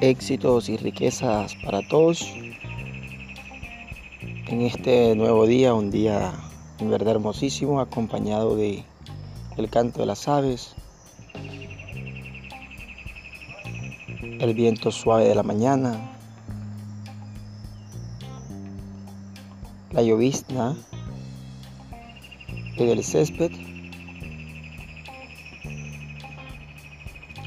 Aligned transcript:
Éxitos 0.00 0.68
y 0.68 0.76
riquezas 0.76 1.54
para 1.62 1.86
todos. 1.88 2.22
En 4.46 4.62
este 4.62 5.14
nuevo 5.14 5.46
día, 5.46 5.74
un 5.74 5.90
día 5.90 6.32
en 6.80 6.90
verdad 6.90 7.16
hermosísimo, 7.16 7.80
acompañado 7.80 8.56
de 8.56 8.82
el 9.56 9.68
canto 9.68 10.00
de 10.00 10.06
las 10.06 10.26
aves, 10.26 10.74
el 14.22 14.54
viento 14.54 14.90
suave 14.90 15.28
de 15.28 15.34
la 15.34 15.42
mañana, 15.42 16.16
la 19.92 20.02
llovizna 20.02 20.76
y 22.76 22.82
el 22.82 23.04
césped. 23.04 23.69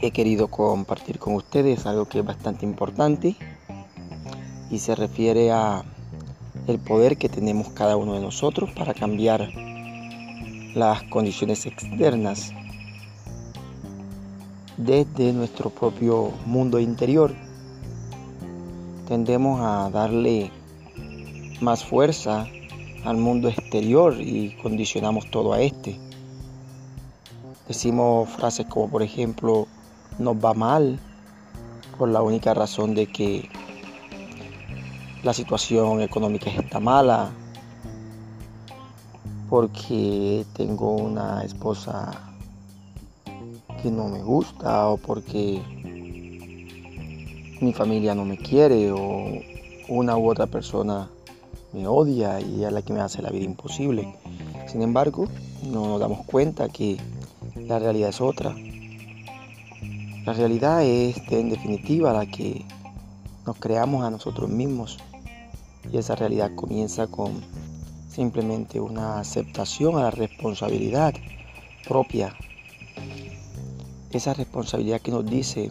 He 0.00 0.12
querido 0.12 0.46
compartir 0.46 1.18
con 1.18 1.34
ustedes 1.34 1.84
algo 1.84 2.04
que 2.06 2.20
es 2.20 2.24
bastante 2.24 2.64
importante 2.64 3.34
y 4.70 4.78
se 4.78 4.94
refiere 4.94 5.50
a 5.50 5.82
el 6.68 6.78
poder 6.78 7.16
que 7.16 7.28
tenemos 7.28 7.70
cada 7.70 7.96
uno 7.96 8.14
de 8.14 8.20
nosotros 8.20 8.70
para 8.70 8.94
cambiar 8.94 9.48
las 10.74 11.02
condiciones 11.04 11.66
externas 11.66 12.52
desde 14.76 15.32
nuestro 15.32 15.70
propio 15.70 16.30
mundo 16.46 16.78
interior. 16.78 17.34
Tendemos 19.08 19.60
a 19.60 19.90
darle 19.90 20.52
más 21.60 21.84
fuerza 21.84 22.46
al 23.04 23.16
mundo 23.16 23.48
exterior 23.48 24.14
y 24.20 24.56
condicionamos 24.62 25.28
todo 25.30 25.54
a 25.54 25.60
este. 25.60 25.98
Decimos 27.66 28.28
frases 28.28 28.66
como 28.66 28.88
por 28.88 29.02
ejemplo, 29.02 29.66
nos 30.18 30.36
va 30.36 30.54
mal 30.54 30.98
por 31.98 32.08
la 32.08 32.22
única 32.22 32.54
razón 32.54 32.94
de 32.94 33.06
que 33.06 33.48
la 35.22 35.34
situación 35.34 36.00
económica 36.00 36.50
está 36.50 36.80
mala, 36.80 37.30
porque 39.48 40.44
tengo 40.52 40.92
una 40.92 41.42
esposa 41.42 42.10
que 43.82 43.90
no 43.90 44.08
me 44.08 44.22
gusta 44.22 44.88
o 44.88 44.96
porque 44.96 45.62
mi 47.60 47.72
familia 47.72 48.14
no 48.14 48.24
me 48.24 48.38
quiere 48.38 48.92
o 48.92 49.40
una 49.88 50.16
u 50.16 50.30
otra 50.30 50.46
persona 50.46 51.08
me 51.72 51.86
odia 51.86 52.40
y 52.40 52.64
es 52.64 52.72
la 52.72 52.82
que 52.82 52.92
me 52.92 53.00
hace 53.00 53.22
la 53.22 53.30
vida 53.30 53.44
imposible. 53.44 54.14
Sin 54.66 54.82
embargo, 54.82 55.26
no 55.64 55.86
nos 55.88 56.00
damos 56.00 56.24
cuenta 56.26 56.68
que 56.68 56.98
la 57.56 57.78
realidad 57.78 58.10
es 58.10 58.20
otra. 58.20 58.54
La 60.28 60.34
realidad 60.34 60.82
es, 60.82 61.16
en 61.30 61.48
definitiva, 61.48 62.12
la 62.12 62.26
que 62.26 62.62
nos 63.46 63.56
creamos 63.56 64.04
a 64.04 64.10
nosotros 64.10 64.50
mismos. 64.50 64.98
Y 65.90 65.96
esa 65.96 66.16
realidad 66.16 66.54
comienza 66.54 67.06
con 67.06 67.40
simplemente 68.10 68.78
una 68.78 69.20
aceptación 69.20 69.96
a 69.96 70.02
la 70.02 70.10
responsabilidad 70.10 71.14
propia. 71.88 72.36
Esa 74.10 74.34
responsabilidad 74.34 75.00
que 75.00 75.12
nos 75.12 75.24
dice, 75.24 75.70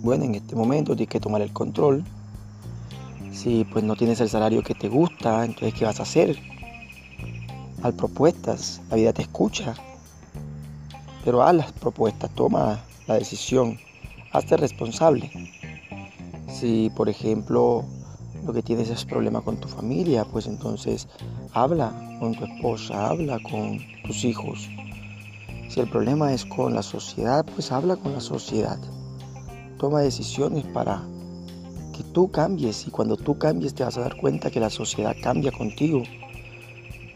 bueno, 0.00 0.24
en 0.24 0.36
este 0.36 0.56
momento 0.56 0.96
tienes 0.96 1.12
que 1.12 1.20
tomar 1.20 1.42
el 1.42 1.52
control. 1.52 2.04
Si 3.32 3.64
pues 3.64 3.84
no 3.84 3.96
tienes 3.96 4.18
el 4.22 4.30
salario 4.30 4.62
que 4.62 4.74
te 4.74 4.88
gusta, 4.88 5.44
entonces 5.44 5.74
¿qué 5.74 5.84
vas 5.84 6.00
a 6.00 6.04
hacer? 6.04 6.38
Haz 7.82 7.92
propuestas, 7.92 8.80
la 8.88 8.96
vida 8.96 9.12
te 9.12 9.20
escucha. 9.20 9.74
Pero 11.22 11.42
haz 11.42 11.54
las 11.54 11.72
propuestas, 11.72 12.30
toma 12.30 12.80
la 13.06 13.14
decisión, 13.14 13.78
hazte 14.32 14.56
responsable. 14.56 15.30
Si 16.48 16.90
por 16.96 17.08
ejemplo 17.08 17.84
lo 18.44 18.52
que 18.52 18.62
tienes 18.62 18.90
es 18.90 19.04
problema 19.04 19.40
con 19.40 19.56
tu 19.58 19.68
familia, 19.68 20.24
pues 20.24 20.46
entonces 20.46 21.08
habla 21.52 21.92
con 22.20 22.34
tu 22.34 22.44
esposa, 22.44 23.08
habla 23.08 23.38
con 23.40 23.78
tus 24.04 24.24
hijos. 24.24 24.68
Si 25.68 25.80
el 25.80 25.88
problema 25.88 26.32
es 26.32 26.44
con 26.44 26.74
la 26.74 26.82
sociedad, 26.82 27.44
pues 27.54 27.72
habla 27.72 27.96
con 27.96 28.12
la 28.12 28.20
sociedad. 28.20 28.78
Toma 29.78 30.00
decisiones 30.00 30.64
para 30.66 31.02
que 31.96 32.02
tú 32.12 32.30
cambies 32.30 32.86
y 32.86 32.90
cuando 32.90 33.16
tú 33.16 33.38
cambies 33.38 33.74
te 33.74 33.84
vas 33.84 33.96
a 33.98 34.02
dar 34.02 34.16
cuenta 34.16 34.50
que 34.50 34.60
la 34.60 34.70
sociedad 34.70 35.14
cambia 35.22 35.52
contigo. 35.52 36.02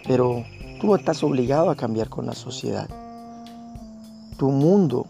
Pero 0.07 0.45
tú 0.81 0.89
no 0.89 0.97
estás 0.97 1.23
obligado 1.23 1.71
a 1.71 1.77
cambiar 1.77 2.09
con 2.09 2.27
la 2.27 2.35
sociedad. 2.35 2.89
Tu 4.37 4.51
mundo 4.51 5.07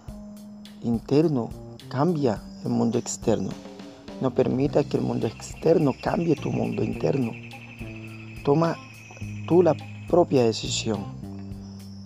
interno 0.82 1.50
cambia 1.88 2.40
el 2.64 2.70
mundo 2.70 2.98
externo. 2.98 3.50
No 4.20 4.30
permita 4.30 4.84
que 4.84 4.96
el 4.96 5.02
mundo 5.02 5.26
externo 5.26 5.92
cambie 6.02 6.36
tu 6.36 6.50
mundo 6.50 6.82
interno. 6.82 7.32
Toma 8.44 8.76
tú 9.46 9.62
la 9.62 9.74
propia 10.08 10.44
decisión. 10.44 11.04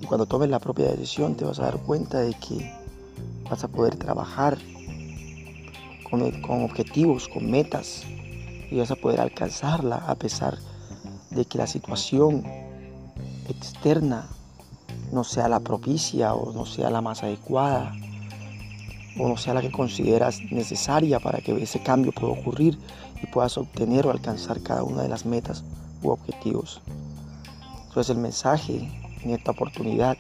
Y 0.01 0.07
cuando 0.07 0.27
tomes 0.27 0.49
la 0.49 0.61
propia 0.61 0.87
decisión 0.87 1.37
te 1.37 1.45
vas 1.45 1.59
a 1.59 1.65
dar 1.65 1.79
cuenta 1.79 2.21
de 2.21 2.35
que 2.35 2.73
vas 3.49 3.65
a 3.65 3.69
poder 3.69 3.97
trabajar 3.97 4.59
con, 6.09 6.31
con 6.43 6.63
objetivos, 6.63 7.29
con 7.29 7.51
metas. 7.51 8.05
Y 8.71 8.77
vas 8.77 8.91
a 8.91 8.97
poder 8.97 9.21
alcanzarla 9.21 9.97
a 10.07 10.15
pesar 10.15 10.59
de 11.31 11.45
que 11.45 11.59
la 11.59 11.67
situación 11.67 12.45
externa 13.49 14.29
no 15.13 15.23
sea 15.25 15.49
la 15.49 15.61
propicia 15.61 16.35
o 16.35 16.53
no 16.53 16.65
sea 16.67 16.91
la 16.91 17.01
más 17.01 17.23
adecuada 17.23 17.93
o 19.19 19.29
no 19.29 19.37
sea 19.37 19.55
la 19.55 19.61
que 19.61 19.71
consideras 19.71 20.41
necesaria 20.51 21.21
para 21.21 21.41
que 21.41 21.53
ese 21.63 21.83
cambio 21.83 22.13
pueda 22.13 22.33
ocurrir 22.33 22.79
y 23.23 23.27
puedas 23.27 23.57
obtener 23.59 24.07
o 24.07 24.11
alcanzar 24.11 24.61
cada 24.63 24.83
una 24.83 25.03
de 25.03 25.09
las 25.09 25.25
metas 25.25 25.65
u 26.03 26.11
objetivos. 26.11 26.83
Entonces 27.89 28.11
el 28.11 28.21
mensaje 28.21 28.89
en 29.23 29.31
esta 29.31 29.53
oportunidad 29.53 30.17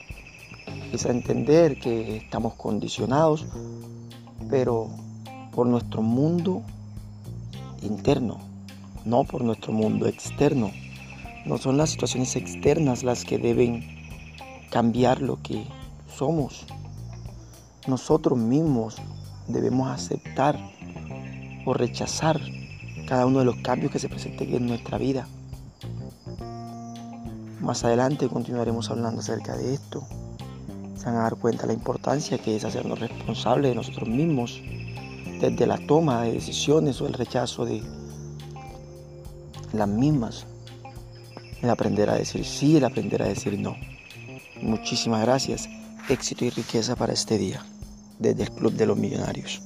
es 0.93 1.06
a 1.06 1.10
entender 1.10 1.78
que 1.78 2.19
estamos 2.19 2.55
condicionados, 2.55 3.47
pero 4.49 4.88
por 5.53 5.66
nuestro 5.66 6.03
mundo 6.03 6.62
interno, 7.82 8.38
no 9.05 9.25
por 9.25 9.43
nuestro 9.43 9.72
mundo 9.72 10.06
externo. 10.06 10.71
No 11.47 11.59
son 11.59 11.76
las 11.76 11.91
situaciones 11.91 12.37
externas 12.37 13.03
las 13.03 13.25
que 13.25 13.38
deben 13.38 13.84
cambiar 14.71 15.21
lo 15.21 15.43
que 15.43 15.65
somos, 16.16 16.66
nosotros 17.86 18.38
mismos 18.38 18.96
debemos 19.46 19.90
aceptar 19.90 20.58
o 21.66 21.74
rechazar 21.74 22.40
cada 23.06 23.26
uno 23.26 23.40
de 23.40 23.44
los 23.44 23.56
cambios 23.56 23.92
que 23.92 23.98
se 23.98 24.08
presenten 24.08 24.54
en 24.54 24.66
nuestra 24.66 24.96
vida. 24.96 25.28
Más 27.60 27.84
adelante 27.84 28.28
continuaremos 28.28 28.90
hablando 28.90 29.20
acerca 29.20 29.56
de 29.56 29.74
esto. 29.74 30.02
Se 30.96 31.06
van 31.06 31.16
a 31.16 31.22
dar 31.22 31.36
cuenta 31.36 31.66
la 31.66 31.74
importancia 31.74 32.38
que 32.38 32.56
es 32.56 32.64
hacernos 32.64 32.98
responsables 33.00 33.70
de 33.70 33.74
nosotros 33.74 34.08
mismos, 34.08 34.60
desde 35.40 35.66
la 35.66 35.78
toma 35.78 36.22
de 36.22 36.32
decisiones 36.32 37.00
o 37.00 37.06
el 37.06 37.12
rechazo 37.12 37.66
de 37.66 37.82
las 39.72 39.88
mismas. 39.88 40.46
El 41.60 41.68
aprender 41.68 42.08
a 42.08 42.14
decir 42.14 42.44
sí, 42.44 42.76
el 42.76 42.84
aprender 42.84 43.22
a 43.22 43.28
decir 43.28 43.58
no. 43.58 43.76
Muchísimas 44.62 45.22
gracias. 45.22 45.68
Éxito 46.08 46.44
y 46.44 46.50
riqueza 46.50 46.96
para 46.96 47.14
este 47.14 47.38
día 47.38 47.64
desde 48.24 48.44
el 48.44 48.50
Club 48.50 48.72
de 48.72 48.86
los 48.86 48.96
Millonarios. 48.96 49.60